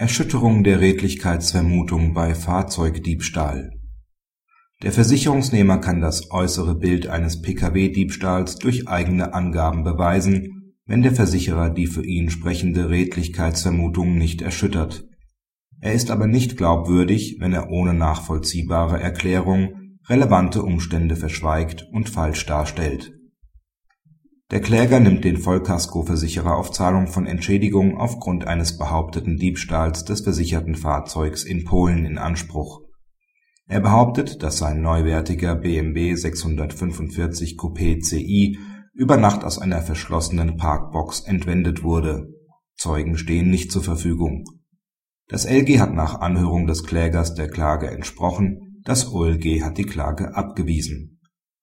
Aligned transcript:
Erschütterung 0.00 0.62
der 0.62 0.80
Redlichkeitsvermutung 0.80 2.14
bei 2.14 2.32
Fahrzeugdiebstahl 2.32 3.72
Der 4.80 4.92
Versicherungsnehmer 4.92 5.78
kann 5.78 6.00
das 6.00 6.30
äußere 6.30 6.76
Bild 6.76 7.08
eines 7.08 7.42
Pkw-Diebstahls 7.42 8.58
durch 8.58 8.86
eigene 8.86 9.34
Angaben 9.34 9.82
beweisen, 9.82 10.76
wenn 10.86 11.02
der 11.02 11.10
Versicherer 11.10 11.70
die 11.70 11.88
für 11.88 12.06
ihn 12.06 12.30
sprechende 12.30 12.90
Redlichkeitsvermutung 12.90 14.16
nicht 14.16 14.40
erschüttert. 14.40 15.04
Er 15.80 15.94
ist 15.94 16.12
aber 16.12 16.28
nicht 16.28 16.56
glaubwürdig, 16.56 17.38
wenn 17.40 17.52
er 17.52 17.68
ohne 17.68 17.92
nachvollziehbare 17.92 19.00
Erklärung 19.00 19.98
relevante 20.08 20.62
Umstände 20.62 21.16
verschweigt 21.16 21.88
und 21.90 22.08
falsch 22.08 22.46
darstellt 22.46 23.17
der 24.50 24.62
Kläger 24.62 24.98
nimmt 24.98 25.24
den 25.24 25.36
Vollkaskoversicherer 25.36 26.56
auf 26.56 26.70
Zahlung 26.70 27.06
von 27.06 27.26
Entschädigung 27.26 27.98
aufgrund 27.98 28.46
eines 28.46 28.78
behaupteten 28.78 29.36
Diebstahls 29.36 30.06
des 30.06 30.22
versicherten 30.22 30.74
Fahrzeugs 30.74 31.44
in 31.44 31.64
Polen 31.64 32.06
in 32.06 32.16
Anspruch. 32.16 32.80
Er 33.66 33.80
behauptet, 33.80 34.42
dass 34.42 34.56
sein 34.56 34.80
neuwertiger 34.80 35.54
BMW 35.54 36.14
645 36.14 37.58
Coupé 37.58 38.00
CI 38.00 38.58
über 38.94 39.18
Nacht 39.18 39.44
aus 39.44 39.58
einer 39.58 39.82
verschlossenen 39.82 40.56
Parkbox 40.56 41.20
entwendet 41.20 41.82
wurde. 41.82 42.28
Zeugen 42.74 43.18
stehen 43.18 43.50
nicht 43.50 43.70
zur 43.70 43.82
Verfügung. 43.82 44.44
Das 45.28 45.44
LG 45.44 45.78
hat 45.78 45.92
nach 45.92 46.20
Anhörung 46.20 46.66
des 46.66 46.84
Klägers 46.84 47.34
der 47.34 47.50
Klage 47.50 47.90
entsprochen, 47.90 48.80
das 48.82 49.12
OLG 49.12 49.62
hat 49.62 49.76
die 49.76 49.84
Klage 49.84 50.34
abgewiesen 50.34 51.17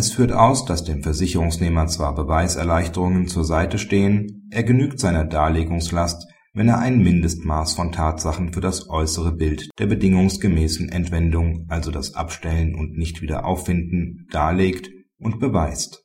es 0.00 0.12
führt 0.12 0.32
aus, 0.32 0.64
dass 0.64 0.82
dem 0.82 1.02
Versicherungsnehmer 1.02 1.86
zwar 1.86 2.14
Beweiserleichterungen 2.14 3.28
zur 3.28 3.44
Seite 3.44 3.78
stehen, 3.78 4.48
er 4.50 4.62
genügt 4.62 4.98
seiner 4.98 5.26
Darlegungslast, 5.26 6.26
wenn 6.54 6.68
er 6.68 6.78
ein 6.78 7.02
Mindestmaß 7.02 7.74
von 7.74 7.92
Tatsachen 7.92 8.54
für 8.54 8.62
das 8.62 8.88
äußere 8.88 9.32
Bild 9.32 9.68
der 9.78 9.86
bedingungsgemäßen 9.86 10.88
Entwendung, 10.88 11.66
also 11.68 11.90
das 11.90 12.14
Abstellen 12.14 12.74
und 12.74 12.96
Nicht-Wiederauffinden, 12.96 14.26
darlegt 14.30 14.90
und 15.18 15.38
beweist. 15.38 16.02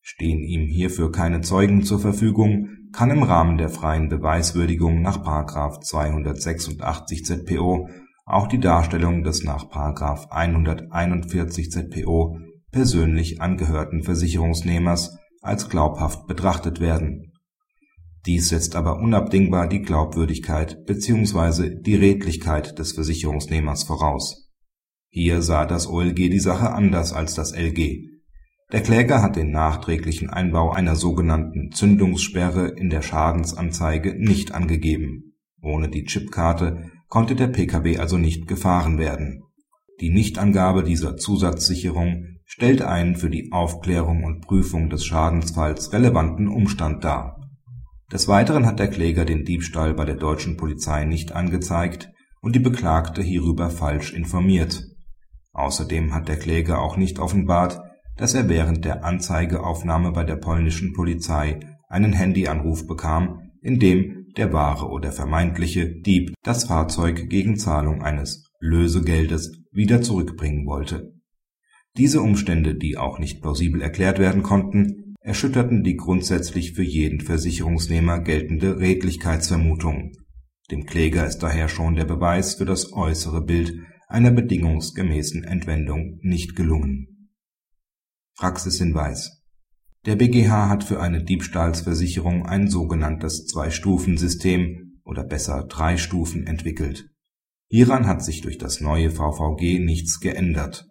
Stehen 0.00 0.42
ihm 0.42 0.66
hierfür 0.66 1.12
keine 1.12 1.42
Zeugen 1.42 1.82
zur 1.82 2.00
Verfügung, 2.00 2.70
kann 2.92 3.10
im 3.10 3.22
Rahmen 3.22 3.58
der 3.58 3.68
freien 3.68 4.08
Beweiswürdigung 4.08 5.02
nach§ 5.02 5.18
286 5.82 7.26
ZPO 7.26 7.88
auch 8.26 8.46
die 8.46 8.58
Darstellung 8.58 9.22
des 9.22 9.44
nach§ 9.44 9.64
141 10.30 11.70
ZPO 11.70 12.38
persönlich 12.74 13.40
angehörten 13.40 14.02
Versicherungsnehmers 14.02 15.16
als 15.40 15.68
glaubhaft 15.68 16.26
betrachtet 16.26 16.80
werden. 16.80 17.32
Dies 18.26 18.48
setzt 18.48 18.74
aber 18.74 18.98
unabdingbar 18.98 19.68
die 19.68 19.80
Glaubwürdigkeit 19.80 20.84
bzw. 20.84 21.80
die 21.80 21.94
Redlichkeit 21.94 22.76
des 22.80 22.90
Versicherungsnehmers 22.90 23.84
voraus. 23.84 24.50
Hier 25.08 25.40
sah 25.40 25.66
das 25.66 25.86
OLG 25.86 26.16
die 26.16 26.40
Sache 26.40 26.72
anders 26.72 27.12
als 27.12 27.34
das 27.34 27.52
LG. 27.52 28.10
Der 28.72 28.82
Kläger 28.82 29.22
hat 29.22 29.36
den 29.36 29.52
nachträglichen 29.52 30.28
Einbau 30.28 30.72
einer 30.72 30.96
sogenannten 30.96 31.70
Zündungssperre 31.70 32.70
in 32.70 32.90
der 32.90 33.02
Schadensanzeige 33.02 34.16
nicht 34.18 34.52
angegeben. 34.52 35.36
Ohne 35.62 35.88
die 35.88 36.02
Chipkarte 36.02 36.90
konnte 37.06 37.36
der 37.36 37.48
Pkw 37.48 37.98
also 37.98 38.18
nicht 38.18 38.48
gefahren 38.48 38.98
werden. 38.98 39.44
Die 40.00 40.10
Nichtangabe 40.10 40.82
dieser 40.82 41.16
Zusatzsicherung 41.16 42.33
stellt 42.56 42.82
einen 42.82 43.16
für 43.16 43.30
die 43.30 43.50
Aufklärung 43.50 44.22
und 44.22 44.42
Prüfung 44.42 44.88
des 44.88 45.04
Schadensfalls 45.04 45.92
relevanten 45.92 46.46
Umstand 46.46 47.02
dar. 47.02 47.40
Des 48.12 48.28
Weiteren 48.28 48.64
hat 48.64 48.78
der 48.78 48.86
Kläger 48.86 49.24
den 49.24 49.44
Diebstahl 49.44 49.92
bei 49.92 50.04
der 50.04 50.14
deutschen 50.14 50.56
Polizei 50.56 51.04
nicht 51.04 51.32
angezeigt 51.32 52.12
und 52.40 52.54
die 52.54 52.60
Beklagte 52.60 53.22
hierüber 53.22 53.70
falsch 53.70 54.12
informiert. 54.12 54.84
Außerdem 55.52 56.14
hat 56.14 56.28
der 56.28 56.36
Kläger 56.36 56.80
auch 56.80 56.96
nicht 56.96 57.18
offenbart, 57.18 57.80
dass 58.16 58.34
er 58.34 58.48
während 58.48 58.84
der 58.84 59.04
Anzeigeaufnahme 59.04 60.12
bei 60.12 60.22
der 60.22 60.36
polnischen 60.36 60.92
Polizei 60.92 61.58
einen 61.88 62.12
Handyanruf 62.12 62.86
bekam, 62.86 63.50
in 63.62 63.80
dem 63.80 64.26
der 64.36 64.52
wahre 64.52 64.86
oder 64.90 65.10
vermeintliche 65.10 65.90
Dieb 65.90 66.32
das 66.44 66.66
Fahrzeug 66.66 67.28
gegen 67.28 67.56
Zahlung 67.56 68.04
eines 68.04 68.46
Lösegeldes 68.60 69.60
wieder 69.72 70.02
zurückbringen 70.02 70.66
wollte 70.66 71.14
diese 71.96 72.20
Umstände, 72.20 72.74
die 72.74 72.96
auch 72.96 73.18
nicht 73.18 73.40
plausibel 73.40 73.80
erklärt 73.80 74.18
werden 74.18 74.42
konnten, 74.42 75.14
erschütterten 75.20 75.84
die 75.84 75.96
grundsätzlich 75.96 76.72
für 76.72 76.82
jeden 76.82 77.20
Versicherungsnehmer 77.20 78.20
geltende 78.20 78.80
Redlichkeitsvermutung. 78.80 80.12
Dem 80.70 80.86
Kläger 80.86 81.26
ist 81.26 81.38
daher 81.38 81.68
schon 81.68 81.94
der 81.94 82.04
Beweis 82.04 82.56
für 82.56 82.64
das 82.64 82.92
äußere 82.92 83.42
Bild 83.42 83.74
einer 84.08 84.32
bedingungsgemäßen 84.32 85.44
Entwendung 85.44 86.18
nicht 86.22 86.56
gelungen. 86.56 87.30
Praxishinweis 88.36 89.42
Der 90.04 90.16
BGH 90.16 90.68
hat 90.68 90.84
für 90.84 91.00
eine 91.00 91.22
Diebstahlsversicherung 91.22 92.44
ein 92.44 92.68
sogenanntes 92.68 93.46
Zwei-Stufen-System 93.46 95.00
oder 95.04 95.24
besser 95.24 95.64
drei 95.68 95.96
Stufen 95.96 96.46
entwickelt. 96.46 97.08
Hieran 97.68 98.06
hat 98.06 98.24
sich 98.24 98.40
durch 98.40 98.58
das 98.58 98.80
neue 98.80 99.10
VVG 99.10 99.78
nichts 99.78 100.20
geändert 100.20 100.88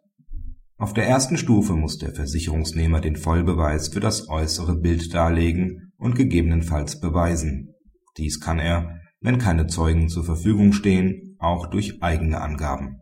auf 0.84 0.92
der 0.92 1.08
ersten 1.08 1.38
Stufe 1.38 1.78
muss 1.78 1.98
der 1.98 2.14
Versicherungsnehmer 2.14 3.00
den 3.00 3.16
Vollbeweis 3.16 3.88
für 3.88 4.02
das 4.02 4.28
äußere 4.28 4.76
Bild 4.76 5.14
darlegen 5.14 5.94
und 5.96 6.14
gegebenenfalls 6.14 7.00
beweisen. 7.00 7.74
Dies 8.18 8.42
kann 8.42 8.60
er, 8.60 9.00
wenn 9.22 9.38
keine 9.38 9.68
Zeugen 9.68 10.10
zur 10.10 10.26
Verfügung 10.26 10.74
stehen, 10.74 11.38
auch 11.40 11.68
durch 11.68 12.04
eigene 12.04 12.42
Angaben. 12.42 12.98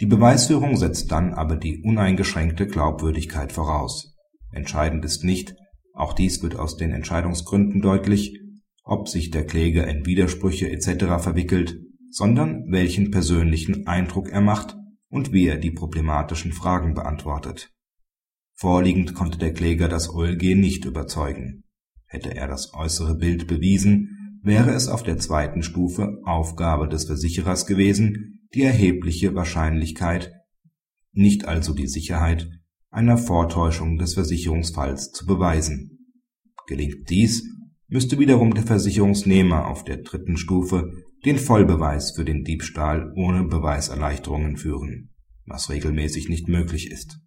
Die 0.00 0.06
Beweisführung 0.06 0.74
setzt 0.78 1.12
dann 1.12 1.34
aber 1.34 1.56
die 1.56 1.82
uneingeschränkte 1.82 2.66
Glaubwürdigkeit 2.66 3.52
voraus. 3.52 4.16
Entscheidend 4.50 5.04
ist 5.04 5.22
nicht, 5.22 5.54
auch 5.92 6.14
dies 6.14 6.42
wird 6.42 6.56
aus 6.56 6.78
den 6.78 6.92
Entscheidungsgründen 6.92 7.82
deutlich, 7.82 8.40
ob 8.84 9.06
sich 9.06 9.30
der 9.30 9.44
Kläger 9.44 9.86
in 9.86 10.06
Widersprüche 10.06 10.70
etc. 10.70 11.22
verwickelt, 11.22 11.76
sondern 12.08 12.64
welchen 12.70 13.10
persönlichen 13.10 13.86
Eindruck 13.86 14.30
er 14.30 14.40
macht 14.40 14.79
und 15.10 15.32
wie 15.32 15.46
er 15.46 15.58
die 15.58 15.72
problematischen 15.72 16.52
Fragen 16.52 16.94
beantwortet. 16.94 17.70
Vorliegend 18.54 19.14
konnte 19.14 19.38
der 19.38 19.52
Kläger 19.52 19.88
das 19.88 20.08
OLG 20.08 20.54
nicht 20.54 20.84
überzeugen. 20.84 21.64
Hätte 22.06 22.34
er 22.34 22.46
das 22.46 22.72
äußere 22.74 23.16
Bild 23.16 23.46
bewiesen, 23.46 24.38
wäre 24.42 24.70
es 24.70 24.88
auf 24.88 25.02
der 25.02 25.18
zweiten 25.18 25.62
Stufe 25.62 26.18
Aufgabe 26.24 26.88
des 26.88 27.04
Versicherers 27.04 27.66
gewesen, 27.66 28.48
die 28.54 28.62
erhebliche 28.62 29.34
Wahrscheinlichkeit, 29.34 30.32
nicht 31.12 31.46
also 31.46 31.74
die 31.74 31.86
Sicherheit, 31.86 32.48
einer 32.90 33.18
Vortäuschung 33.18 33.98
des 33.98 34.14
Versicherungsfalls 34.14 35.12
zu 35.12 35.26
beweisen. 35.26 36.16
Gelingt 36.66 37.08
dies, 37.10 37.44
müsste 37.88 38.18
wiederum 38.18 38.54
der 38.54 38.64
Versicherungsnehmer 38.64 39.66
auf 39.68 39.84
der 39.84 39.98
dritten 39.98 40.36
Stufe 40.36 40.92
den 41.24 41.38
Vollbeweis 41.38 42.12
für 42.12 42.24
den 42.24 42.44
Diebstahl 42.44 43.12
ohne 43.16 43.44
Beweiserleichterungen 43.44 44.56
führen, 44.56 45.10
was 45.46 45.68
regelmäßig 45.68 46.28
nicht 46.28 46.48
möglich 46.48 46.90
ist 46.90 47.18